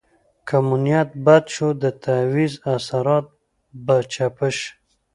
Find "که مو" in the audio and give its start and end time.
0.47-0.77